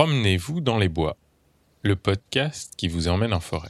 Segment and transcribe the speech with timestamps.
[0.00, 1.18] Promenez-vous dans les bois,
[1.82, 3.68] le podcast qui vous emmène en forêt.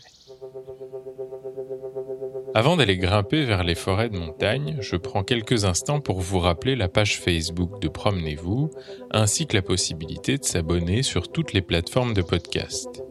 [2.55, 6.77] Avant d'aller grimper vers les forêts de montagne, je prends quelques instants pour vous rappeler
[6.77, 8.71] la page Facebook de Promenez-vous,
[9.11, 13.03] ainsi que la possibilité de s'abonner sur toutes les plateformes de podcast.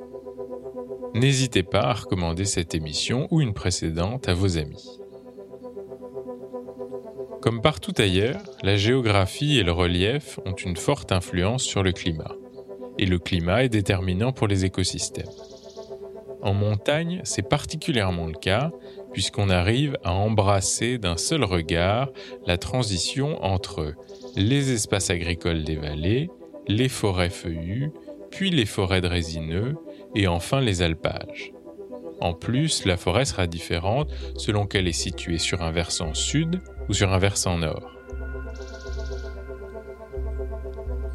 [1.14, 4.98] N'hésitez pas à recommander cette émission ou une précédente à vos amis.
[7.42, 12.34] Comme partout ailleurs, la géographie et le relief ont une forte influence sur le climat.
[13.00, 15.32] Et le climat est déterminant pour les écosystèmes.
[16.42, 18.72] En montagne, c'est particulièrement le cas,
[19.14, 22.10] puisqu'on arrive à embrasser d'un seul regard
[22.46, 23.94] la transition entre
[24.36, 26.30] les espaces agricoles des vallées,
[26.68, 27.92] les forêts feuillues,
[28.32, 29.78] puis les forêts de résineux,
[30.14, 31.54] et enfin les alpages.
[32.20, 36.94] En plus, la forêt sera différente selon qu'elle est située sur un versant sud ou
[36.94, 37.99] sur un versant nord.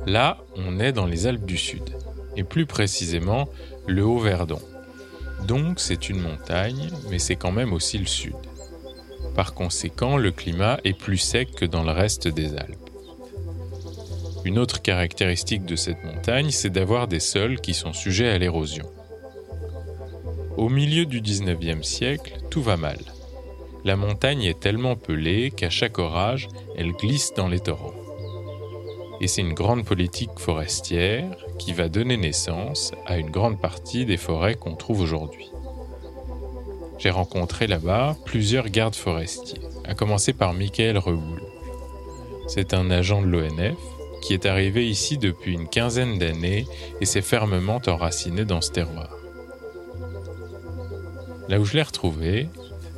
[0.06, 1.96] Là, on est dans les Alpes du Sud,
[2.36, 3.48] et plus précisément
[3.86, 4.60] le Haut-Verdon.
[5.46, 8.34] Donc c'est une montagne, mais c'est quand même aussi le sud.
[9.34, 12.90] Par conséquent, le climat est plus sec que dans le reste des Alpes.
[14.45, 18.86] Une autre caractéristique de cette montagne, c'est d'avoir des sols qui sont sujets à l'érosion.
[20.57, 22.98] Au milieu du 19e siècle, tout va mal.
[23.84, 28.04] La montagne est tellement pelée qu'à chaque orage, elle glisse dans les torrents.
[29.24, 34.18] Et c'est une grande politique forestière qui va donner naissance à une grande partie des
[34.18, 35.50] forêts qu'on trouve aujourd'hui.
[36.98, 41.40] J'ai rencontré là-bas plusieurs gardes forestiers, à commencer par Michael Rehoul.
[42.48, 43.78] C'est un agent de l'ONF
[44.20, 46.66] qui est arrivé ici depuis une quinzaine d'années
[47.00, 49.08] et s'est fermement enraciné dans ce terroir.
[51.48, 52.50] Là où je l'ai retrouvé,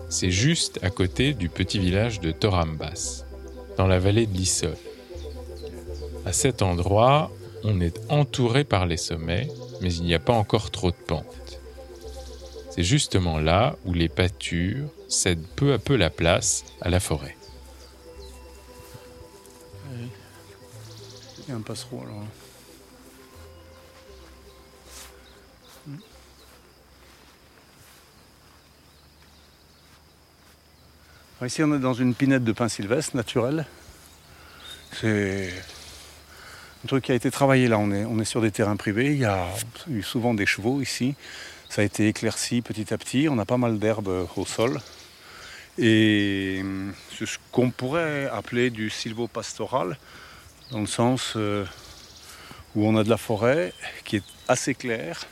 [0.09, 3.25] c'est juste à côté du petit village de Torambas,
[3.77, 4.75] dans la vallée de l'Issol.
[6.27, 7.31] À cet endroit,
[7.63, 9.49] on est entouré par les sommets,
[9.81, 11.61] mais il n'y a pas encore trop de pentes.
[12.73, 17.37] C'est justement là où les pâtures cèdent peu à peu la place à la forêt.
[19.93, 22.25] Il y a un passereau alors.
[31.45, 33.65] Ici, on est dans une pinette de pin sylvestre naturelle.
[34.93, 35.53] C'est
[36.87, 37.79] truc qui a été travaillé là.
[37.79, 39.13] On est, on est sur des terrains privés.
[39.13, 39.47] Il y a
[39.91, 41.15] eu souvent des chevaux ici.
[41.69, 43.29] Ça a été éclairci petit à petit.
[43.29, 44.79] On a pas mal d'herbes au sol.
[45.79, 46.63] Et
[47.19, 49.99] c'est ce qu'on pourrait appeler du silvopastoral
[50.71, 51.65] dans le sens euh,
[52.75, 53.73] où on a de la forêt
[54.05, 55.25] qui est assez claire,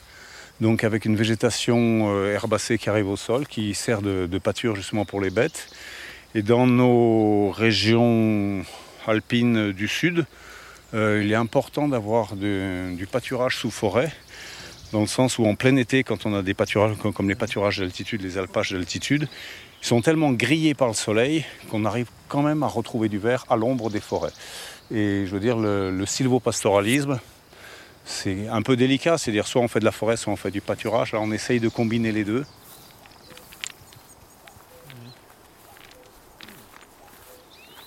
[0.60, 5.04] donc avec une végétation euh, herbacée qui arrive au sol, qui sert de, pâture justement
[5.04, 5.68] pour les bêtes.
[6.34, 8.64] Et dans nos régions
[9.06, 10.26] alpines du sud,
[10.94, 14.12] euh, il est important d'avoir du pâturage sous forêt,
[14.92, 17.78] dans le sens où en plein été, quand on a des pâturages comme les pâturages
[17.78, 19.28] d'altitude, les alpages d'altitude,
[19.82, 23.44] ils sont tellement grillés par le soleil qu'on arrive quand même à retrouver du vert
[23.50, 24.32] à l'ombre des forêts.
[24.90, 27.18] Et je veux dire, le, le sylvopastoralisme,
[28.04, 30.60] c'est un peu délicat, c'est-à-dire soit on fait de la forêt, soit on fait du
[30.60, 31.12] pâturage.
[31.12, 32.44] Là, on essaye de combiner les deux.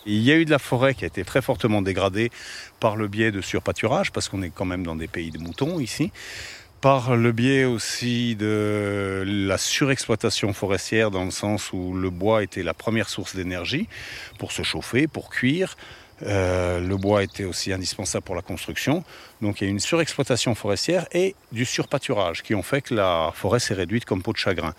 [0.09, 2.31] Il y a eu de la forêt qui a été très fortement dégradée
[2.79, 5.81] par le biais de surpâturage, parce qu'on est quand même dans des pays de moutons
[5.81, 6.13] ici,
[6.79, 12.63] par le biais aussi de la surexploitation forestière, dans le sens où le bois était
[12.63, 13.89] la première source d'énergie
[14.39, 15.75] pour se chauffer, pour cuire.
[16.23, 19.03] Euh, le bois était aussi indispensable pour la construction.
[19.41, 23.31] Donc il y a une surexploitation forestière et du surpâturage qui ont fait que la
[23.35, 24.73] forêt s'est réduite comme peau de chagrin.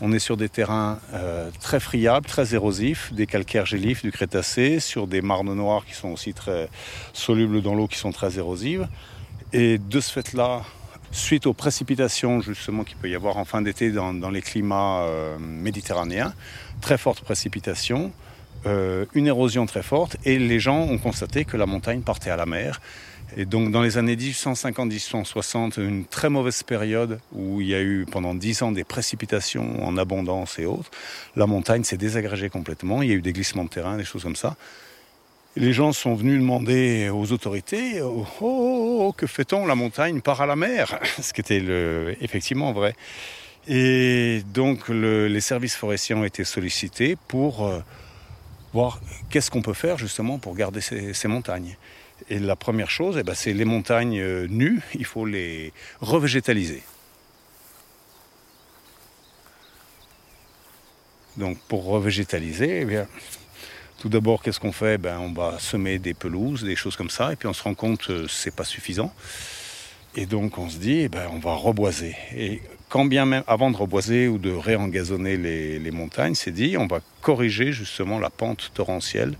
[0.00, 4.78] On est sur des terrains euh, très friables, très érosifs, des calcaires gélifs du Crétacé,
[4.78, 6.68] sur des marnes noires qui sont aussi très
[7.12, 8.86] solubles dans l'eau, qui sont très érosives.
[9.52, 10.62] Et de ce fait-là,
[11.10, 15.36] suite aux précipitations justement qu'il peut y avoir en fin d'été dans, les climats euh,
[15.38, 16.32] méditerranéens,
[16.80, 18.12] très fortes précipitations,
[18.66, 22.36] euh, une érosion très forte et les gens ont constaté que la montagne partait à
[22.36, 22.80] la mer.
[23.36, 28.06] Et donc dans les années 1850-1860, une très mauvaise période où il y a eu
[28.10, 30.90] pendant 10 ans des précipitations en abondance et autres,
[31.36, 34.22] la montagne s'est désagrégée complètement, il y a eu des glissements de terrain, des choses
[34.22, 34.56] comme ça.
[35.56, 39.66] les gens sont venus demander aux autorités oh, oh, oh, oh que fait-on?
[39.66, 41.62] La montagne part à la mer, ce qui était
[42.20, 42.94] effectivement vrai.
[43.68, 47.80] Et donc les services forestiers ont été sollicités pour euh,
[48.72, 51.76] voir qu'est-ce qu'on peut faire justement pour garder ces, montagnes.
[52.30, 56.82] Et la première chose, eh ben, c'est les montagnes euh, nues, il faut les revégétaliser.
[61.36, 63.06] Donc pour revégétaliser, eh bien,
[63.98, 64.98] tout d'abord, qu'est-ce qu'on fait?
[64.98, 67.74] Ben, On va semer des pelouses, des choses comme ça, et puis on se rend
[67.74, 69.12] compte que ce n'est pas suffisant.
[70.16, 72.16] Et donc on se dit, eh ben, on va reboiser.
[72.36, 76.86] Et quand bien même, avant de reboiser ou de réengazonner les, montagnes, c'est dit, on
[76.86, 79.36] va corriger justement la pente torrentielle.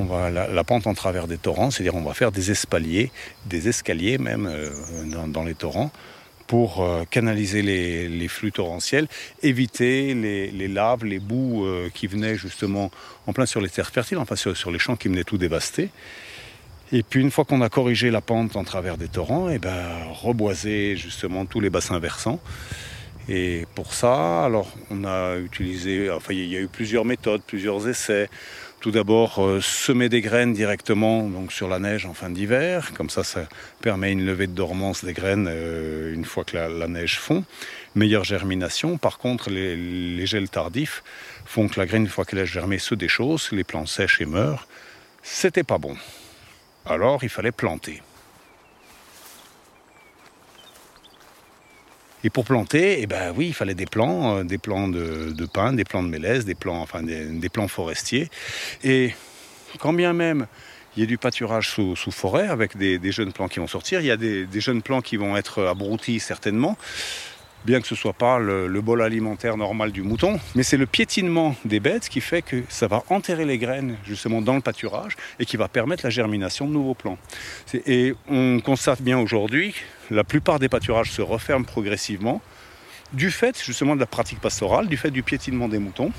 [0.00, 3.12] On va la, pente en travers des torrents, c'est-à-dire on va faire des espaliers,
[3.46, 4.70] des escaliers même euh,
[5.26, 5.92] dans, les torrents
[6.48, 9.06] pour euh, canaliser les, flux torrentiels,
[9.42, 12.90] éviter les, laves, les boues euh, qui venaient justement
[13.28, 15.90] en plein sur les terres fertiles, enfin sur, les champs qui venaient tout dévastés.
[16.92, 19.58] Et puis une fois qu'on a corrigé la pente en travers des torrents, et eh
[19.58, 22.40] ben reboiser justement tous les bassins versants.
[23.28, 27.88] Et pour ça, alors on a utilisé, enfin il y a eu plusieurs méthodes, plusieurs
[27.88, 28.28] essais.
[28.84, 33.24] Tout d'abord, euh, semer des graines directement sur la neige en fin d'hiver, comme ça,
[33.24, 33.48] ça
[33.80, 37.46] permet une levée de dormance des graines euh, une fois que la, neige fond.
[37.94, 38.98] Meilleure germination.
[38.98, 41.02] Par contre, les, gels tardifs
[41.46, 44.26] font que la graine, une fois qu'elle a germé, se déchausse, les plants sèchent et
[44.26, 44.68] meurent.
[45.22, 45.96] C'était pas bon.
[46.84, 48.02] Alors, il fallait planter.
[52.24, 55.46] Et pour planter, eh ben oui, il fallait des plants, euh, des plants de, de,
[55.46, 58.30] pin, des plants de mélèze, des plants, enfin des, forestiers.
[58.82, 59.14] Et
[59.78, 60.46] quand bien même
[60.96, 64.06] il y a du pâturage sous, forêt avec des, jeunes plants qui vont sortir, il
[64.06, 66.78] y a des, jeunes plants qui vont être abrutis certainement
[67.64, 71.56] bien que ce soit pas le, bol alimentaire normal du mouton, mais c'est le piétinement
[71.64, 75.46] des bêtes qui fait que ça va enterrer les graines justement dans le pâturage et
[75.46, 77.18] qui va permettre la germination de nouveaux plants.
[77.86, 79.74] Et on constate bien aujourd'hui,
[80.10, 82.42] la plupart des pâturages se referment progressivement
[83.12, 86.12] du fait justement de la pratique pastorale, du fait du piétinement des moutons,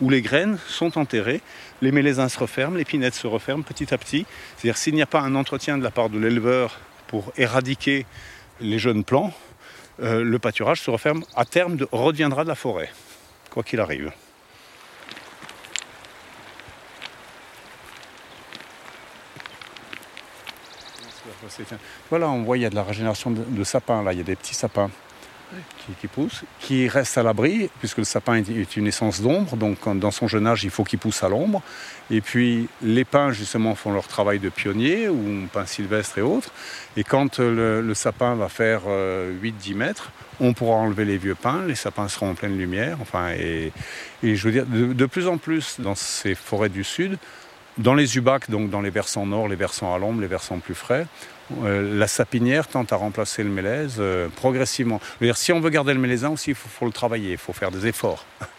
[0.00, 1.40] où les graines sont enterrées,
[1.82, 4.26] les mélésins se referment, les pinettes se referment petit à petit.
[4.56, 6.78] C'est-à-dire s'il n'y a pas un entretien de la part de l'éleveur
[7.08, 8.06] pour éradiquer
[8.60, 9.32] les jeunes plants,
[10.00, 12.90] euh, le pâturage se referme, à terme redeviendra de la forêt,
[13.50, 14.12] quoi qu'il arrive.
[22.10, 24.24] Voilà, on voit il y a de la régénération de sapins là, il y a
[24.24, 24.90] des petits sapins
[26.00, 30.10] qui, pousse, qui reste à l'abri, puisque le sapin est une essence d'ombre, donc dans
[30.10, 31.62] son jeune âge, il faut qu'il pousse à l'ombre.
[32.10, 36.50] Et puis les pins, justement, font leur travail de pionnier, ou pins sylvestres et autres.
[36.96, 41.64] Et quand le, sapin va faire 8-10 euh, mètres, on pourra enlever les vieux pins,
[41.66, 42.98] les sapins seront en pleine lumière.
[43.00, 43.72] Enfin, et,
[44.22, 47.18] je veux dire, de, plus en plus dans ces forêts du sud,
[47.78, 50.74] dans les UBAC, donc dans les versants nord, les versants à l'ombre, les versants plus
[50.74, 51.06] frais,
[51.64, 55.00] euh, la sapinière tente à remplacer le mélèze euh, progressivement.
[55.34, 57.86] Si on veut garder le mélèzin aussi, il faut, le travailler, il faut faire des
[57.86, 58.24] efforts.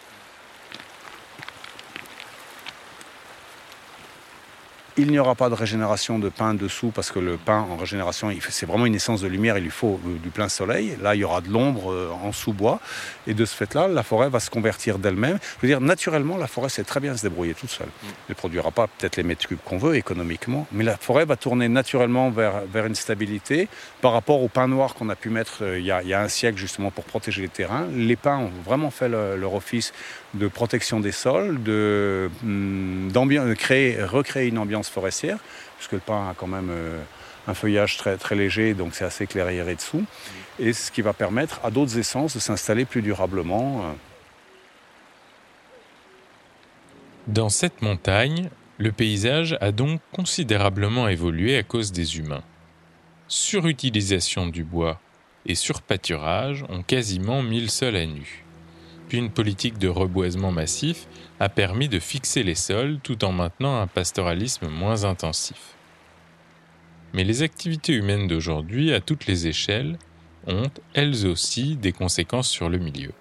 [4.96, 8.30] Il n'y aura pas de régénération de pain dessous parce que le pain en régénération,
[8.48, 10.96] c'est vraiment une essence de lumière, il lui faut euh, du plein soleil.
[11.00, 12.80] Là, il y aura de l'ombre euh, en sous-bois.
[13.26, 15.38] Et de ce fait-là, la forêt va se convertir d'elle-même.
[15.56, 17.88] Je veux dire, naturellement, la forêt sait très bien se débrouiller toute seule.
[18.02, 21.36] Elle ne produira pas peut-être les mètres cubes qu'on veut économiquement, mais la forêt va
[21.36, 23.68] tourner naturellement vers, vers une stabilité
[24.00, 26.58] par rapport au pain noir qu'on a pu mettre euh, il y, a, un siècle
[26.58, 27.86] justement pour protéger les terrains.
[27.94, 29.92] Les pins ont vraiment fait leur office
[30.34, 33.10] de protection des sols, de, hum,
[33.56, 35.38] créer, recréer une ambiance forestière,
[35.76, 37.00] puisque le pin a quand même euh,
[37.48, 40.04] un feuillage très, très léger, donc c'est assez clairiéré dessous,
[40.58, 43.82] et ce qui va permettre à d'autres essences de s'installer plus durablement.
[43.82, 43.92] Euh.
[47.26, 52.42] Dans cette montagne, le paysage a donc considérablement évolué à cause des humains.
[53.28, 55.00] Surutilisation du bois
[55.46, 58.44] et surpâturage ont quasiment mis le sol à nu
[59.12, 61.06] une politique de reboisement massif
[61.38, 65.74] a permis de fixer les sols tout en maintenant un pastoralisme moins intensif.
[67.12, 69.98] Mais les activités humaines d'aujourd'hui, à toutes les échelles,
[70.46, 73.12] ont, elles aussi, des conséquences sur le milieu.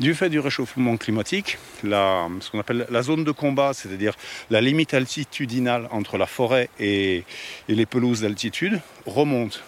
[0.00, 4.14] Du fait du réchauffement climatique, ce qu'on appelle la zone de combat, c'est-à-dire
[4.50, 7.24] la limite altitudinale entre la forêt et
[7.68, 9.62] les pelouses d'altitude, remonte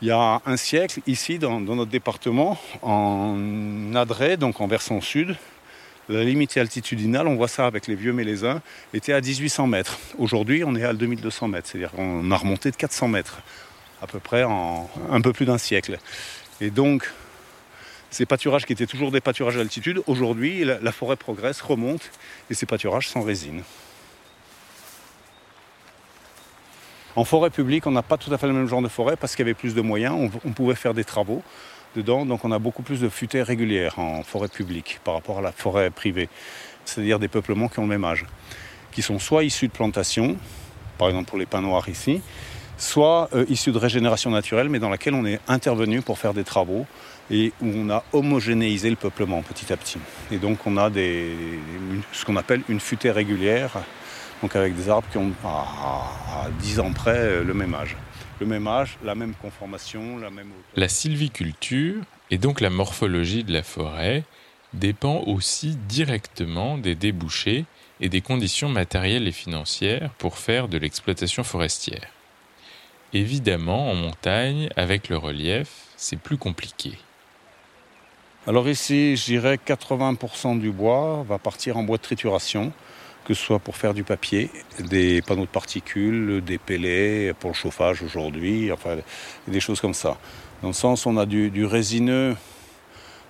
[0.00, 5.36] il y a un siècle, ici, dans, notre département, en Adret, donc en versant sud,
[6.08, 8.62] la limite altitudinale, on voit ça avec les vieux mélésins,
[8.94, 9.98] était à 1800 mètres.
[10.16, 13.42] Aujourd'hui, on est à 2200 mètres, c'est-à-dire qu'on a remonté de 400 mètres,
[14.00, 15.98] à peu près en un peu plus d'un siècle.
[16.60, 17.10] Et donc,
[18.10, 22.10] ces pâturages qui étaient toujours des pâturages à altitude, aujourd'hui, la forêt progresse, remonte,
[22.50, 23.62] et ces pâturages sont résine.
[27.18, 29.34] En forêt publique, on n'a pas tout à fait le même genre de forêt parce
[29.34, 31.42] qu'il y avait plus de moyens, on, pouvait faire des travaux
[31.96, 35.42] dedans, donc on a beaucoup plus de futaies régulières en forêt publique par rapport à
[35.42, 36.28] la forêt privée,
[36.84, 38.24] c'est-à-dire des peuplements qui ont le même âge,
[38.92, 40.36] qui sont soit issus de plantations,
[40.96, 42.22] par exemple pour les pins noirs ici,
[42.76, 46.44] soit euh, issus de régénération naturelle, mais dans laquelle on est intervenu pour faire des
[46.44, 46.86] travaux
[47.32, 49.98] et où on a homogénéisé le peuplement petit à petit.
[50.30, 53.72] Et donc on a ce qu'on appelle une futaie régulière
[54.42, 57.96] donc avec des arbres qui ont à, 10 ans près le même âge.
[58.40, 60.72] Le même âge, la même conformation, la même hauteur.
[60.76, 64.22] La sylviculture, et donc la morphologie de la forêt,
[64.74, 67.64] dépend aussi directement des débouchés
[68.00, 72.06] et des conditions matérielles et financières pour faire de l'exploitation forestière.
[73.12, 76.92] Évidemment, en montagne, avec le relief, c'est plus compliqué.
[78.46, 82.72] Alors ici, je dirais 80% du bois va partir en bois de trituration,
[83.28, 87.54] que ce soit pour faire du papier, des panneaux de particules, des pellets pour le
[87.54, 88.96] chauffage aujourd'hui, enfin
[89.46, 90.16] des choses comme ça.
[90.62, 92.34] Dans le sens, on a du, résineux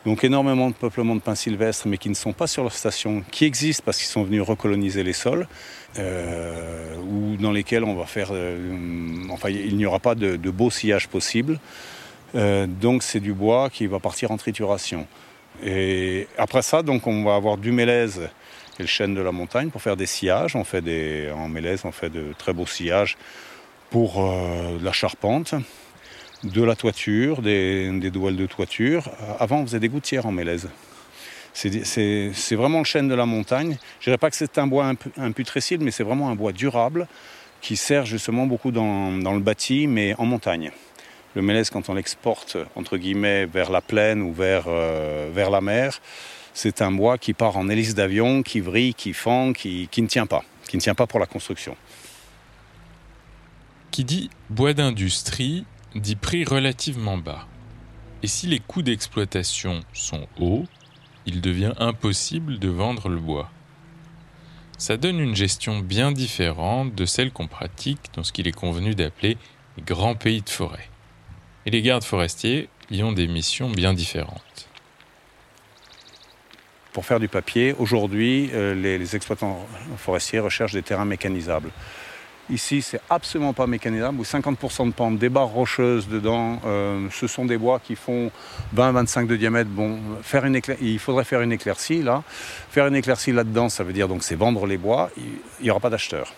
[0.07, 3.25] donc énormément de peuplements de pins sylvestres, mais qui ne sont pas sur leur station,
[3.33, 5.49] qui existent parce qu'ils sont venus recoloniser les sols,
[5.99, 8.29] euh, ou dans lesquels on va faire.
[8.31, 8.57] Euh,
[9.31, 11.59] enfin, il n'y aura pas de, beau sillage possible.
[12.37, 15.09] Euh, donc c'est du bois qui va partir en trituration.
[15.65, 18.29] Et après ça, donc on va avoir du mélèze
[18.83, 20.57] le chêne de la montagne pour faire des sillages.
[20.57, 23.17] On fait des, en mélèze, on fait de très beaux sillages
[23.91, 24.33] pour
[24.83, 25.55] la charpente
[26.45, 29.09] de la toiture, des, des douelles de toiture.
[29.09, 30.69] Euh, avant, on faisait des gouttières en mélèze.
[31.55, 33.79] C'est vraiment le chêne de la montagne.
[33.99, 37.09] Je dirais pas que c'est un bois imputrescible, mais c'est vraiment un bois durable
[37.61, 40.71] qui sert justement beaucoup dans, le bâti, mais en montagne.
[41.35, 45.61] Le mélèze, quand on l'exporte entre guillemets vers la plaine ou vers, euh, vers la
[45.61, 46.01] mer,
[46.59, 50.27] c'est un bois qui part en hélice d'avion, qui vrille, qui fend, qui, ne tient
[50.27, 51.77] pas, qui ne tient pas pour la construction.
[53.93, 57.47] Qui dit bois d'industrie dit prix relativement bas.
[58.25, 60.65] Et si les coûts d'exploitation sont hauts,
[61.27, 63.53] il devient impossible de vendre le bois.
[64.79, 68.97] Ça donne une gestion bien différente de celle qu'on pratique dans ce qu'il est convenu
[68.97, 69.39] d'appeler
[69.87, 70.91] grands pays de forêt.
[71.67, 74.68] Et les gardes forestiers y ont des missions bien différentes.
[76.99, 79.65] Pour faire du papier, aujourd'hui, euh, les exploitants
[79.99, 81.71] forestiers recherchent des terrains mécanisables.
[82.51, 84.21] Ici, c'est absolument pas mécanisable.
[84.21, 86.61] 50% de pente, des barres rocheuses dedans.
[86.67, 88.33] Euh, ce sont des bois qui font
[88.75, 89.71] 20-25 de diamètre.
[90.81, 92.25] Il faudrait faire une éclaircie là.
[92.69, 95.09] Faire une éclaircie là-dedans, ça veut dire donc c'est vendre les bois.
[95.17, 96.35] Il n'y aura pas d'acheteur.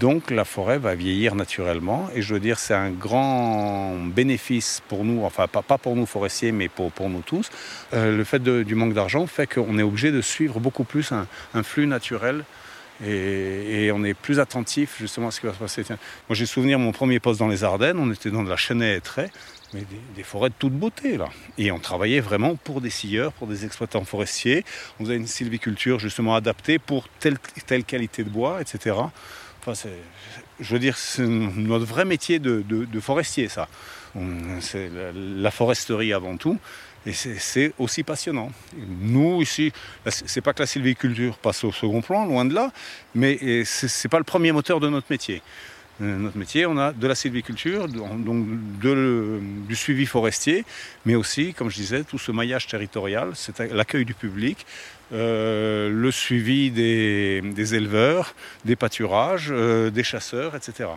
[0.00, 5.04] Donc la forêt va vieillir naturellement et je veux dire c'est un grand bénéfice pour
[5.04, 7.50] nous, enfin pas, pour nous forestiers mais pour, pour nous tous.
[7.92, 11.62] Euh, le fait du manque d'argent fait qu'on est obligé de suivre beaucoup plus un
[11.62, 12.44] flux naturel
[13.02, 15.82] et, on est plus attentif justement à ce qui va se passer.
[15.88, 15.96] moi
[16.30, 19.22] j'ai souvenir mon premier poste dans les Ardennes, on était dans de la chênaie et
[19.72, 19.84] mais
[20.14, 21.28] des, forêts de toute beauté là.
[21.58, 24.64] Et on travaillait vraiment pour des scieurs, pour des exploitants forestiers.
[25.00, 28.94] On faisait une sylviculture justement adaptée pour telle, telle qualité de bois, etc.
[30.60, 33.68] Je veux dire, c'est notre vrai métier de, forestier ça.
[34.60, 36.58] C'est la foresterie avant tout.
[37.06, 38.50] Et c'est aussi passionnant.
[38.76, 39.72] Nous, ici,
[40.06, 42.72] c'est pas que la sylviculture passe au second plan, loin de là,
[43.14, 45.42] mais c'est pas le premier moteur de notre métier.
[46.02, 50.64] Euh, notre métier, on a de la sylviculture, du suivi forestier,
[51.04, 54.66] mais aussi, comme je disais, tout ce maillage territorial, c'est l'accueil du public,
[55.12, 58.34] euh, le suivi des, éleveurs,
[58.64, 60.88] des pâturages, euh, des chasseurs, etc.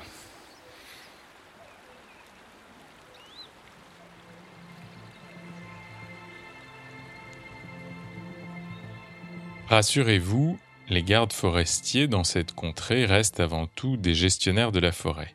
[9.68, 10.58] Rassurez-vous,
[10.90, 15.34] les gardes forestiers dans cette contrée restent avant tout des gestionnaires de la forêt.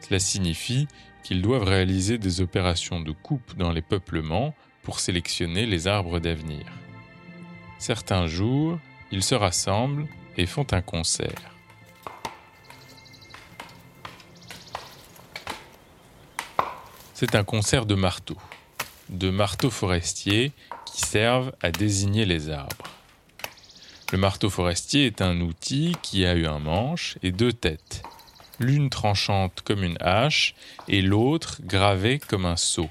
[0.00, 0.86] Cela signifie
[1.22, 6.66] qu'ils doivent réaliser des opérations de coupe dans les peuplements pour sélectionner les arbres d'avenir.
[7.78, 8.78] Certains jours,
[9.10, 11.54] ils se rassemblent et font un concert.
[17.14, 18.40] C'est un concert de marteaux,
[19.08, 20.52] de marteaux forestiers
[20.84, 22.93] qui servent à désigner les arbres.
[24.12, 28.02] Le marteau forestier est un outil qui a eu un manche et deux têtes,
[28.60, 30.54] l'une tranchante comme une hache
[30.88, 32.88] et l'autre gravée comme un sceau.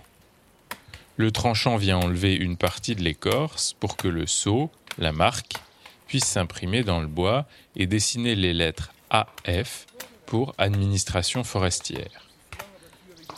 [1.16, 5.54] Le tranchant vient enlever une partie de l'écorce pour que le sceau, la marque,
[6.08, 9.86] puisse s'imprimer dans le bois et dessiner les lettres AF
[10.26, 12.28] pour administration forestière.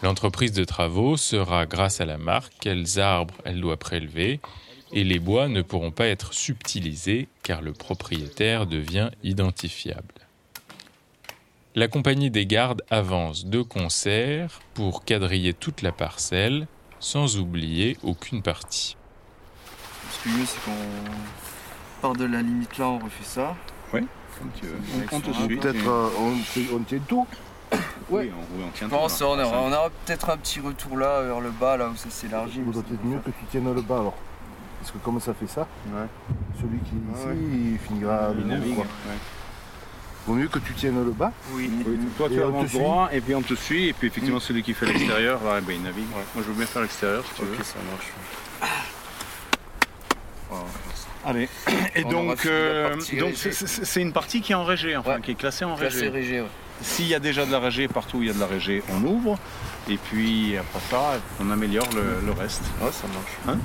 [0.01, 4.39] L'entreprise de travaux sera, grâce à la marque, quels arbres elle doit prélever
[4.92, 10.13] et les bois ne pourront pas être subtilisés car le propriétaire devient identifiable.
[11.75, 16.68] La compagnie des gardes avance de concert pour quadriller toute la parcelle
[17.00, 18.96] sans oublier aucune partie.
[20.10, 23.56] Ce qui est mieux, c'est qu'on part de la limite là, on refait ça.
[23.92, 24.77] Comme tu veux.
[25.12, 26.10] On, Peut-être euh,
[26.74, 27.27] on, tient tout.
[28.10, 28.96] Oui, on, tient tout.
[28.96, 32.62] on, aura, peut-être un petit retour là, vers le bas, là où ça s'élargit.
[32.65, 34.18] Il être mieux que tu tiennes le bas alors.
[34.86, 35.68] Parce que comment ça fait ça,
[36.62, 38.75] celui qui est ici, il finira il navigue.
[40.27, 41.32] Vaut mieux que tu tiennes le bas.
[41.54, 41.72] Oui.
[42.18, 43.88] Toi, tu avances droit et puis on te suit.
[43.88, 46.06] Et puis effectivement, celui qui fait l'extérieur, ben, il navigue.
[46.12, 47.63] Moi, je veux bien faire l'extérieur si tu veux.
[47.63, 48.12] ça marche.
[51.25, 51.50] Allez.
[51.96, 55.22] Et On donc, euh, donc c'est- une partie qui est en régé, enfin, Ouais.
[55.22, 56.42] qui est classée en Classé régé.
[56.42, 56.48] ouais.
[56.82, 58.84] S'il y a déjà de la régé, partout où il y a de la régé,
[58.94, 59.39] on ouvre.
[59.89, 62.62] Et puis après ça, on améliore le, le reste.
[62.80, 63.58] Ouais, ça marche.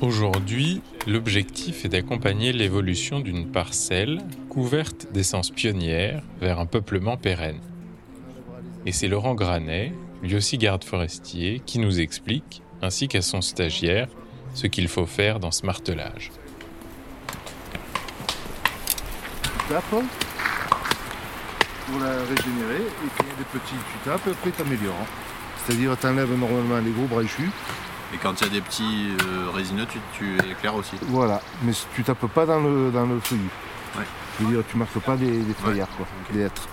[0.00, 7.60] Aujourd'hui, l'objectif est d'accompagner l'évolution d'une parcelle couverte d'essence pionnière vers un peuplement pérenne.
[8.86, 9.92] Et c'est Laurent Granet,
[10.22, 14.08] lui aussi garde forestier, qui nous explique, ainsi qu'à son stagiaire,
[14.54, 16.30] ce qu'il faut faire dans ce martelage.
[19.68, 20.02] Pour
[22.00, 22.80] la régénérer.
[22.80, 25.06] Et a des petits, tu tapes, après tu améliores.
[25.58, 27.50] C'est-à-dire tu enlèves normalement les gros brachus.
[28.12, 30.96] Et quand il y a des petits euh, résineux, tu, tu éclaires aussi.
[31.02, 31.40] Voilà.
[31.62, 33.48] Mais tu tapes pas dans le, dans le feuillu.
[33.96, 34.04] Ouais.
[34.40, 36.06] Je veux dire, tu marques pas des, des feuillards, quoi.
[36.32, 36.68] Des êtres.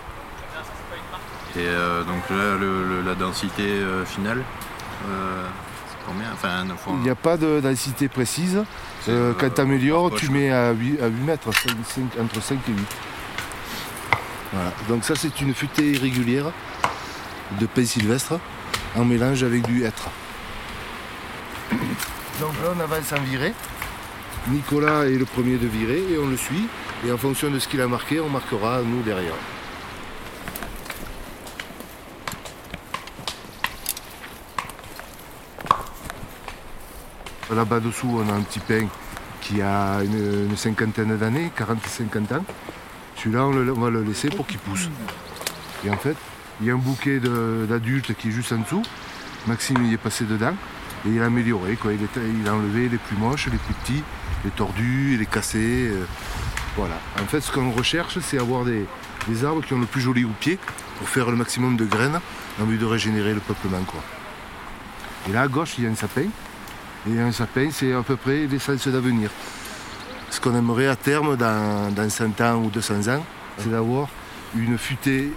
[1.56, 4.42] Et euh, donc là, le- le- la densité euh, finale,
[5.02, 6.28] c'est combien?
[6.34, 8.64] Enfin, fois- Il n'y a pas de densité précise.
[9.06, 12.88] quand tu améliores, tu mets à 8, à 8 mètres, entre 5 et 8.
[14.54, 14.72] Voilà.
[14.90, 16.46] Donc ça c'est une futée irrégulière
[17.60, 18.40] de pain sylvestre
[18.96, 20.10] en mélange avec du hêtre.
[22.40, 23.54] Donc là on avance en virée.
[24.50, 26.68] Nicolas est le premier de virer et on le suit.
[27.06, 29.34] Et en fonction de ce qu'il a marqué, on marquera nous derrière.
[37.54, 38.88] Là-bas dessous, on a un petit pain
[39.42, 42.46] qui a une, cinquantaine d'années, 40-50 ans.
[43.16, 44.90] Celui-là, on, on va le laisser pour qu'il pousse.
[45.86, 46.16] Et en fait,
[46.60, 48.84] il y a un bouquet d'adultes qui est juste en dessous.
[49.46, 50.54] Maxime il est passé dedans
[51.06, 51.76] et il a amélioré.
[51.76, 51.92] Quoi.
[51.94, 54.04] Il, a enlevé les plus moches, les plus petits,
[54.44, 55.90] les tordus, les cassés.
[55.92, 56.06] euh,
[56.76, 56.96] voilà.
[57.22, 58.86] En fait, ce qu'on recherche, c'est avoir des,
[59.44, 60.58] arbres qui ont le plus joli au pied
[60.98, 62.20] pour faire le maximum de graines
[62.62, 63.84] en vue de régénérer le peuplement.
[63.86, 64.02] Quoi.
[65.28, 66.28] Et là, à gauche, il y a un sapin.
[67.10, 69.30] Et un sapin, c'est à peu près l'essence d'avenir.
[70.30, 73.26] Ce qu'on aimerait à terme, dans, dans 100 ans ou 200 ans,
[73.58, 74.10] c'est d'avoir
[74.56, 75.32] une futée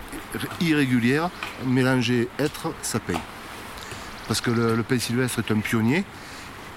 [0.61, 1.31] irrégulière
[1.67, 3.19] mélangée être sapin.
[4.31, 6.05] Parce que le, le pin sylvestre est un pionnier.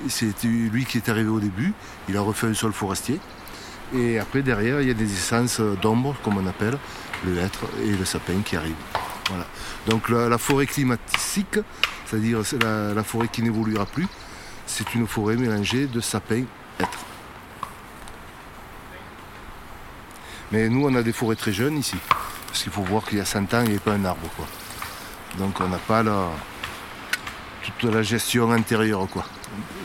[0.09, 1.71] C'est lui qui est arrivé au début.
[2.09, 3.19] Il a refait un sol forestier.
[3.93, 6.79] Et après, derrière, il y a des essences d'ombre, comme on appelle,
[7.23, 8.73] le hêtre et le sapin qui arrivent.
[9.29, 9.45] Voilà.
[9.85, 11.59] Donc la, forêt climatique,
[12.07, 14.07] c'est-à-dire c'est la, forêt qui n'évoluera plus,
[14.65, 16.45] c'est une forêt mélangée de sapins
[16.79, 17.05] hêtre.
[20.51, 21.97] Mais nous, on a des forêts très jeunes ici.
[22.47, 24.21] Parce qu'il faut voir qu'il y a 100 ans, il n'y avait pas un arbre.
[25.37, 26.29] Donc on n'a pas la,
[27.63, 29.07] toute la gestion antérieure.
[29.11, 29.25] Quoi.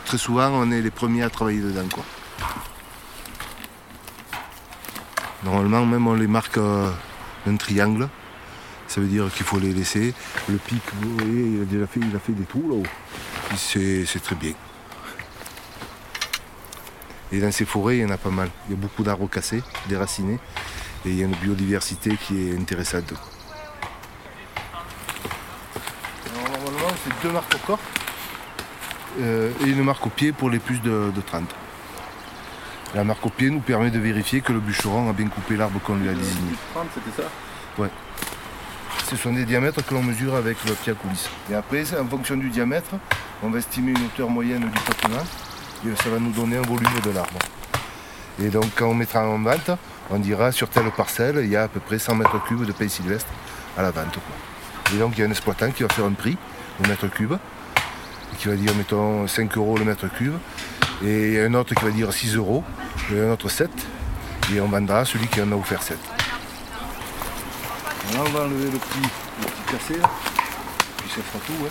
[0.04, 1.88] Très souvent, on est les premiers à travailler dedans.
[1.92, 2.04] Quoi.
[5.44, 6.90] Normalement, même on les marque euh,
[7.58, 8.08] triangle.
[8.88, 10.14] Ça veut dire qu'il faut les laisser.
[10.48, 12.82] Le pic, vous voyez, il a déjà fait, fait des trous là-haut.
[13.56, 14.52] C'est très bien.
[17.30, 18.50] Et dans ces forêts, il y en a pas mal.
[18.68, 20.38] Il y a beaucoup d'arbres cassés, déracinés.
[21.04, 23.12] Et il y a une biodiversité qui est intéressante.
[26.34, 27.78] Alors, normalement, c'est deux marques au corps
[29.20, 31.44] euh, et une marque au pied pour les plus de, de 30.
[32.94, 35.80] La marque au pied nous permet de vérifier que le bûcheron a bien coupé l'arbre
[35.80, 36.52] qu'on lui a désigné.
[36.94, 37.28] c'était ça?
[39.10, 41.28] Ce sont des diamètres que l'on mesure avec le pied à coulisse.
[41.50, 42.90] Et après, en fonction du diamètre,
[43.42, 45.24] on va estimer une hauteur moyenne du peuplement
[45.86, 47.38] et ça va nous donner un volume de l'arbre.
[48.42, 49.70] Et donc, quand on mettra en vente,
[50.10, 52.72] on dira sur telle parcelle, il y a à peu près 100 mètres cubes de
[52.72, 53.30] pain sylvestre
[53.76, 54.12] à la vente.
[54.12, 54.94] quoi.
[54.94, 56.36] Et donc, il y a un exploitant qui va faire un prix
[56.86, 57.34] mètre cube,
[58.38, 60.34] qui va dire, mettons, 5 euros le mètre cube,
[61.04, 62.62] et un autre qui va dire 6 euros,
[63.12, 63.70] et un autre 7,
[64.54, 65.96] et on vendra celui qui en a offert 7.
[68.14, 70.10] Là, on va enlever le petit, le petit cassé, là.
[70.98, 71.52] puis ça fera tout.
[71.64, 71.68] hein.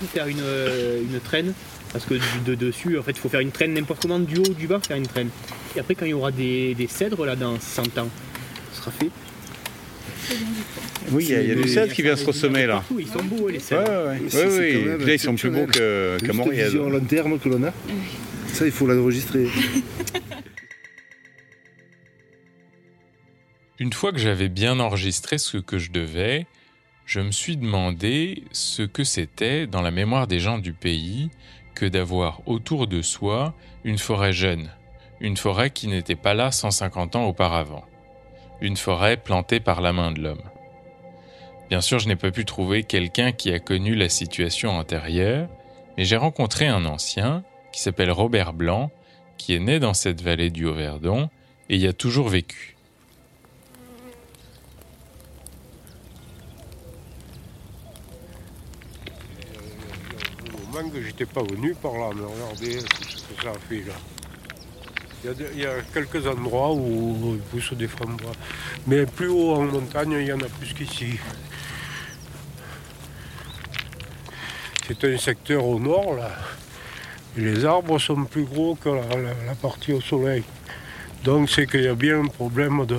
[0.00, 1.52] faut faire une, euh, une traîne
[1.92, 4.44] parce que de dessus en fait il faut faire une traîne n'importe comment du haut
[4.50, 5.30] ou du bas faire une traîne
[5.74, 8.08] et après quand il y aura des, des cèdres là dans 100 ans
[11.12, 12.82] Oui, il y a, il y a du Et cèdre qui vient se ressemer là.
[12.98, 14.22] ils sont beaux les Ouais, cèdres ouais, ouais.
[14.28, 15.04] C'est- Oui, oui.
[15.06, 16.66] là, ils sont plus beaux qu'à Montréal.
[16.66, 17.72] vision à long terme que l'on a.
[18.52, 19.46] Ça, il faut l'enregistrer.
[23.78, 26.46] Une fois que j'avais bien enregistré ce que je devais,
[27.04, 31.30] je me suis demandé ce que c'était dans la mémoire des gens du pays
[31.74, 34.70] que d'avoir autour de soi une forêt jeune,
[35.20, 37.84] une forêt qui n'était pas là 150 ans auparavant,
[38.60, 40.42] une forêt plantée par la main de l'homme.
[41.68, 45.48] Bien sûr, je n'ai pas pu trouver quelqu'un qui a connu la situation antérieure,
[45.96, 47.42] Mais j'ai rencontré un ancien
[47.72, 48.90] qui s'appelle Robert Blanc,
[49.38, 51.30] qui est né dans cette vallée du Haut-Verdon
[51.68, 52.76] et y a toujours vécu.
[61.04, 64.15] J'étais pas venu par là, mais regardez ce que.
[65.24, 68.32] Il y, a quelques endroits où il pousse des frambois.
[68.86, 71.18] Mais plus haut en montagne, il y en a plus qu'ici.
[74.86, 76.30] C'est un secteur au nord là.
[77.36, 80.44] Les arbres sont plus gros que la, partie au soleil.
[81.24, 82.98] Donc c'est qu'il y a bien un problème de,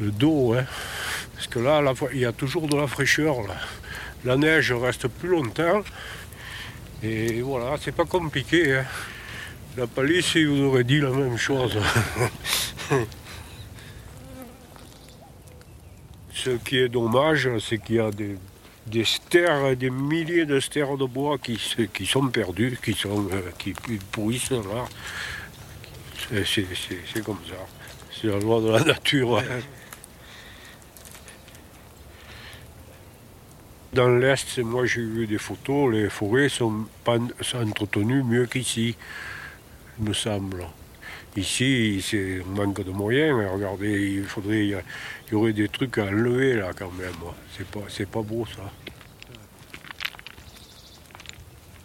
[0.00, 0.54] d'eau.
[0.54, 0.64] Hein.
[1.34, 1.80] Parce que là,
[2.12, 3.36] il y a toujours de la fraîcheur.
[4.24, 5.82] La neige reste plus longtemps.
[7.02, 8.78] Et voilà, c'est pas compliqué.
[8.78, 8.84] Hein.
[9.78, 9.86] La
[10.34, 11.78] il vous aurait dit la même chose.
[16.32, 21.04] Ce qui est dommage, c'est qu'il y a des, stères, des milliers de stères de
[21.04, 21.56] bois qui,
[22.06, 23.72] sont perdus, qui, sont, euh, qui
[24.10, 24.88] pourrissent là.
[26.44, 27.54] C'est comme ça.
[28.10, 29.40] C'est la loi de la nature.
[33.92, 37.18] Dans l'Est, moi j'ai vu des photos, les forêts sont pas
[37.54, 38.96] entretenues mieux qu'ici
[40.00, 40.64] me semble.
[41.36, 43.38] Ici, c'est manque de moyens.
[43.52, 44.82] Regardez, il faudrait, il
[45.30, 47.12] y aurait des trucs à enlever là quand même.
[47.56, 48.62] C'est pas, c'est pas beau ça.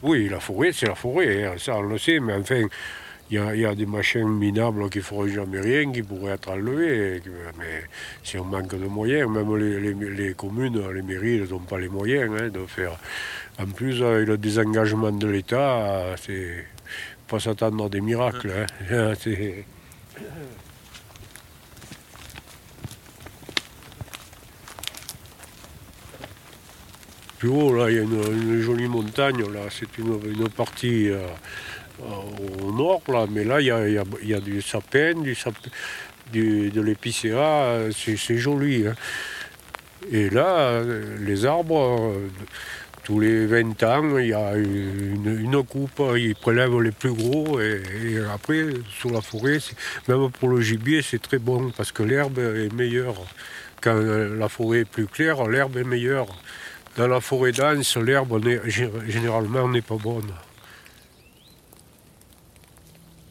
[0.02, 1.54] Oui, la forêt, c'est la forêt, hein.
[1.58, 2.64] ça on le sait, mais enfin,
[3.32, 7.22] il y, a, des machines minables qui ne feront jamais rien, qui pourraient être enlevés.
[7.58, 7.84] Mais
[8.22, 9.30] c'est un manque de moyens.
[9.30, 13.00] Même les, communes, les mairies, n'ont pas les moyens hein, de faire.
[13.60, 16.66] En plus, le désengagement de l'État, c'est
[17.28, 18.52] pas s'attendre à des miracles.
[18.92, 19.14] Hein.
[27.40, 31.28] Plus haut, là, il y a une, jolie montagne, là, c'est une, partie euh,
[32.62, 35.14] au nord, là, mais là, il y a, du sapin,
[36.32, 38.88] du, de l'épicéa, c'est joli.
[38.88, 38.96] Hein.
[40.10, 40.82] Et là,
[41.20, 42.14] les arbres,
[43.04, 47.82] tous les 20 ans, il y a une, coupe, ils prélèvent les plus gros et,
[48.34, 49.60] après, sur la forêt,
[50.08, 53.16] même pour le gibier, c'est très bon parce que l'herbe est meilleure.
[53.82, 56.28] Quand la forêt est plus claire, l'herbe est meilleure.
[56.96, 58.40] Dans la forêt dense, l'herbe
[59.08, 60.32] généralement n'est pas bonne.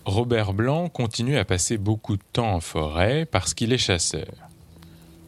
[0.04, 4.51] Robert Blanc continue à passer beaucoup de temps en forêt parce qu'il est chasseur.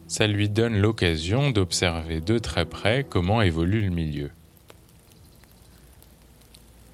[0.07, 4.29] Ça lui donne l'occasion d'observer de très près comment évolue le milieu.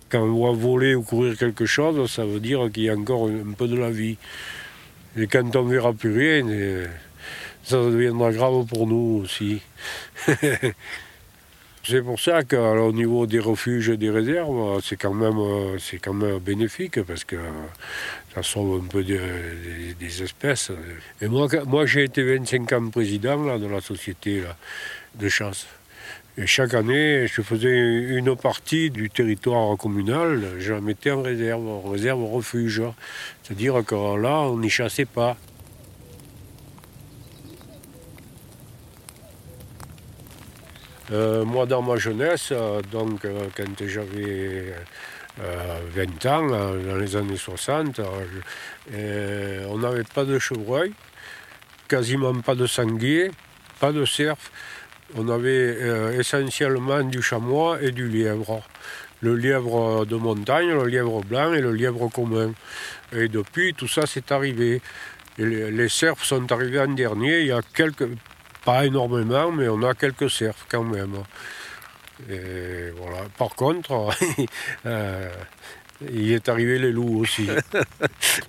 [0.10, 3.28] Quand on voit voler ou courir quelque chose, ça veut dire qu'il y a encore
[3.28, 4.18] un peu de la vie.
[5.18, 6.88] Et quand on ne verra plus rien,
[7.64, 9.62] ça deviendra grave pour nous aussi.
[11.84, 15.40] C'est pour ça qu'au niveau des refuges et des réserves, c'est quand même,
[15.80, 17.38] c'est quand même bénéfique parce que
[18.34, 20.72] ça sauve un peu des, espèces.
[21.22, 24.44] Et moi, moi j'ai été 25 ans président de la société
[25.16, 25.68] de chasse.
[26.38, 31.68] Et chaque année, je faisais une partie du territoire communal, je la mettais en réserve,
[31.68, 32.82] en réserve refuge.
[33.44, 35.36] C'est-à-dire que là, on n'y chassait pas.
[41.12, 44.74] Euh, moi, dans ma jeunesse, euh, donc euh, quand j'avais
[45.38, 48.00] 20 ans, dans les années 60,
[49.68, 50.94] on n'avait pas de chevreuil,
[51.88, 53.32] quasiment pas de sanglier,
[53.80, 54.38] pas de cerf.
[55.16, 58.62] On avait essentiellement du chamois et du lièvre.
[59.22, 62.54] Le lièvre de montagne, le lièvre blanc et le lièvre commun.
[63.14, 64.82] Et depuis, tout ça s'est arrivé.
[65.38, 67.42] les, les cerfs sont arrivés en dernier.
[67.42, 68.08] Il y a quelques,
[68.66, 71.18] pas énormément, mais on a quelques cerfs quand même.
[72.30, 73.24] Et voilà.
[73.38, 74.10] Par contre,
[74.86, 75.30] euh,
[76.12, 77.48] il est arrivé les loups aussi.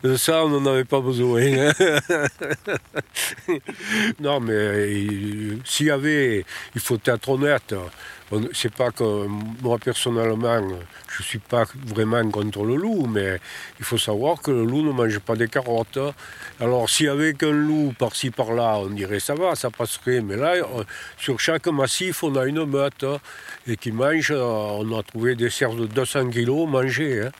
[0.03, 1.43] De ça, on n'en avait pas besoin.
[4.21, 7.75] non, mais euh, s'il y avait, il faut être honnête,
[8.53, 9.27] c'est pas que
[9.62, 10.61] moi personnellement,
[11.11, 13.38] je suis pas vraiment contre le loup, mais
[13.79, 15.99] il faut savoir que le loup ne mange pas des carottes.
[16.61, 20.21] Alors s'il y avait qu'un loup par-ci par-là, on dirait ça va, ça passerait.
[20.21, 20.85] Mais là, euh,
[21.18, 23.05] sur chaque massif, on a une meute
[23.66, 24.31] et qui mange.
[24.31, 27.23] Euh, on a trouvé des cerfs de 200 kilos mangés.
[27.23, 27.31] Hein.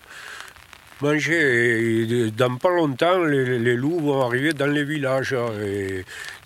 [1.01, 2.03] Manger.
[2.03, 5.35] Et dans pas longtemps, les, loups vont arriver dans les villages.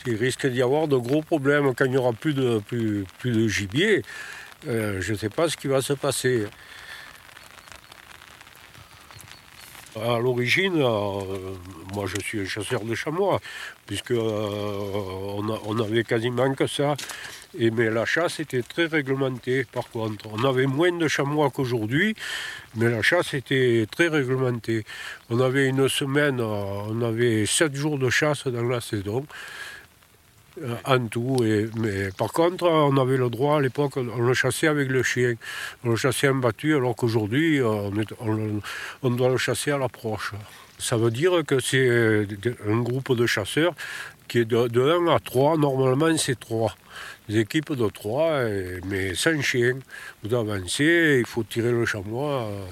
[0.06, 3.32] Il risque d'y avoir de gros problèmes quand il n'y aura plus de, plus, plus
[3.32, 4.02] de gibier.
[4.66, 6.46] Euh, je ne sais pas ce qui va se passer.
[9.96, 11.54] À l'origine, euh,
[11.94, 13.40] moi je suis un chasseur de chamois,
[13.86, 16.96] puisque euh, on, avait quasiment que ça.
[17.58, 20.26] Et, mais la chasse était très réglementée par contre.
[20.30, 22.14] On avait moins de chamois qu'aujourd'hui,
[22.74, 24.84] mais la chasse était très réglementée.
[25.30, 29.24] On avait une semaine, on avait sept jours de chasse dans la saison.
[30.62, 31.44] Euh, en tout.
[31.44, 35.02] Et, mais par contre, on avait le droit à l'époque, on le chassait avec le
[35.02, 35.34] chien.
[35.84, 37.92] On le chassait en battu, alors qu'aujourd'hui, on,
[39.02, 40.32] on, doit le chasser à l'approche.
[40.78, 42.26] Ça veut dire que c'est
[42.66, 43.74] un groupe de chasseurs
[44.28, 45.58] qui est de, de 1 à 3.
[45.58, 46.74] Normalement, c'est 3.
[47.28, 48.44] Des équipes de 3,
[48.86, 49.78] mais sans chien.
[50.22, 52.44] Vous avancez, il faut tirer le chamois.
[52.44, 52.64] Euh,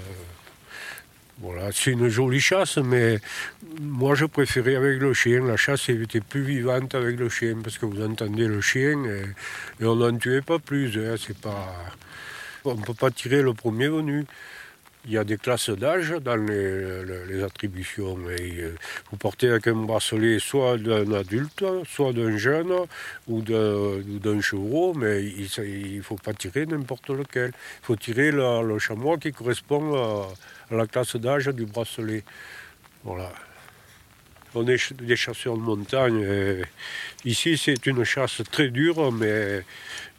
[1.38, 3.18] voilà, c'est une jolie chasse, mais
[3.80, 5.44] moi je préférais avec le chien.
[5.44, 9.84] La chasse était plus vivante avec le chien parce que vous entendez le chien et,
[9.84, 10.96] on n'en tuait pas plus.
[10.96, 11.74] Hein, c'est pas,
[12.64, 14.24] on ne peut pas tirer le premier venu.
[15.06, 18.18] Il y a des classes d'âge dans les, attributions.
[18.26, 18.74] Euh,
[19.10, 22.72] vous portez avec un bracelet soit d'un adulte, soit d'un jeune
[23.28, 27.52] ou d'un chevreau, mais il ne faut pas tirer n'importe lequel.
[27.82, 29.94] Il faut tirer le, chamois qui correspond
[30.70, 32.24] à, la classe d'âge du bracelet.
[33.02, 33.30] Voilà.
[34.54, 36.64] On est des chasseurs de montagne.
[37.26, 39.26] ici, c'est une chasse très dure, mais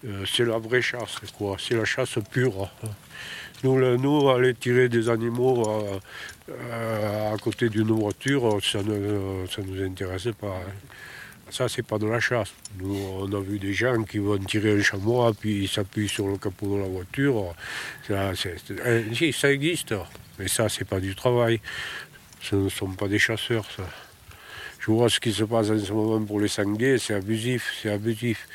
[0.06, 1.58] euh, c'est la vraie chasse, quoi.
[1.58, 2.70] C'est la chasse pure.
[3.66, 6.00] Nous, nous, aller tirer des animaux euh,
[6.52, 10.62] euh, à côté d'une voiture, ça ne ça nous intéresse pas.
[10.62, 10.72] Hein.
[11.50, 12.54] Ça, c'est pas de la chasse.
[12.80, 16.28] Nous, on a vu des gens qui vont tirer un chamois, puis ils s'appuient sur
[16.28, 17.56] le capot de la voiture.
[18.08, 18.34] Ça,
[18.70, 19.96] euh, ça existe,
[20.38, 21.60] mais ça, c'est pas du travail.
[22.44, 23.66] Ce ne sont pas des chasseurs.
[24.80, 27.90] Je vois ce qui se passe en ce moment pour les sangliers, c'est abusif, c'est
[27.90, 28.48] abusif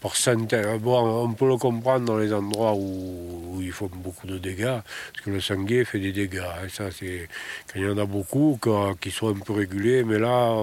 [0.00, 0.78] par centaines.
[0.78, 4.80] Bon, on peut le comprendre dans les endroits où, ils font beaucoup de dégâts,
[5.12, 6.38] parce que le sanglier fait des dégâts.
[6.38, 6.68] Hein.
[6.70, 7.28] ça, c'est
[7.66, 8.58] quand il y en a beaucoup,
[9.00, 10.54] qui sont un peu régulés, mais là,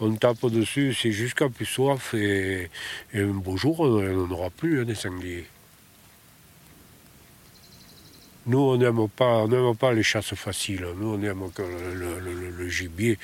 [0.00, 2.70] on, tape dessus, c'est jusqu'à plus soif, et,
[3.14, 5.46] un beau jour, on n'en aura plus hein, des sangliers.
[8.46, 9.46] Nous, on n'aime pas,
[9.80, 10.86] pas les chasses faciles.
[10.98, 13.18] Nous, on aime le gibier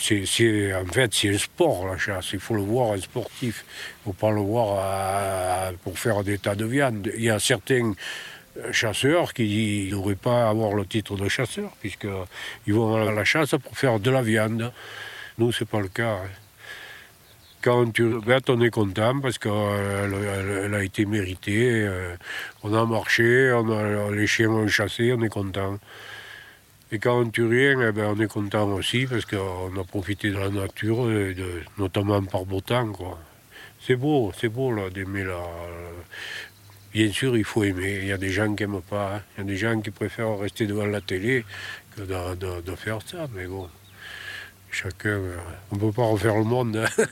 [0.00, 2.32] c'est, en fait, c'est un sport, la chasse.
[2.32, 3.64] Il faut le voir un sportif.
[3.68, 7.10] Il ne faut pas le voir euh, pour faire des tas de viande.
[7.16, 7.92] Il y a certains
[8.56, 13.24] euh, chasseurs qui ne devraient pas avoir le titre de chasseur, puisqu'ils vont à la
[13.24, 14.72] chasse pour faire de la viande.
[15.38, 16.14] Nous, ce n'est pas le cas.
[16.14, 16.30] Hein.
[17.62, 21.86] Quand tu bête, on est content parce qu'elle euh, a été méritée.
[22.62, 25.78] On a marché, on a, les chiens ont chassé, on est content.
[26.92, 30.30] Et quand on tue rien, eh ben, on est content aussi parce qu'on a profité
[30.30, 32.92] de la nature, de, notamment par beau temps.
[33.80, 35.40] C'est beau, c'est beau d'aimer la.
[36.92, 38.00] Bien sûr, il faut aimer.
[38.02, 39.14] Il y a des gens qui n'aiment pas.
[39.16, 39.22] Hein.
[39.36, 41.44] Il y a des gens qui préfèrent rester devant la télé
[41.96, 43.28] que de, faire ça.
[43.34, 43.68] Mais bon,
[44.72, 45.10] chacun.
[45.10, 45.36] Euh,
[45.70, 46.76] on ne peut pas refaire le monde.
[46.76, 46.88] Hein.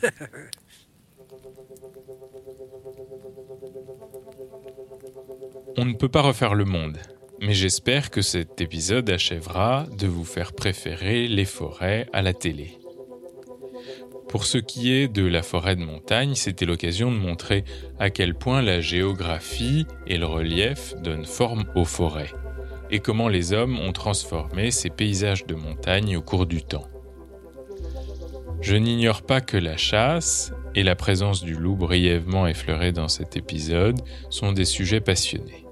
[5.77, 6.99] on ne peut pas refaire le monde.
[7.41, 12.79] Mais j'espère que cet épisode achèvera de vous faire préférer les forêts à la télé.
[14.29, 17.65] Pour ce qui est de la forêt de montagne, c'était l'occasion de montrer
[17.99, 22.33] à quel point la géographie et le relief donnent forme aux forêts,
[22.91, 26.89] et comment les hommes ont transformé ces paysages de montagne au cours du temps.
[28.61, 33.37] Je n'ignore pas que la chasse et la présence du loup brièvement effleuré dans cet
[33.37, 35.68] épisode sont des sujets passionnés.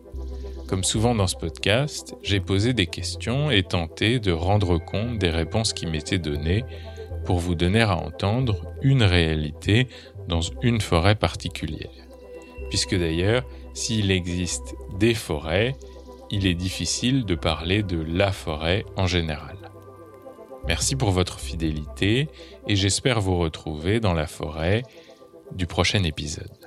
[0.69, 5.31] Comme souvent dans ce podcast, j'ai posé des questions et tenté de rendre compte des
[5.31, 6.65] réponses qui m'étaient données
[7.25, 9.87] pour vous donner à entendre une réalité
[10.27, 11.91] dans une forêt particulière.
[12.69, 15.77] Puisque d'ailleurs, s'il existe des forêts,
[16.31, 19.57] il est difficile de parler de la forêt en général.
[20.67, 22.29] Merci pour votre fidélité
[22.67, 24.83] et j'espère vous retrouver dans la forêt
[25.53, 26.66] du prochain épisode.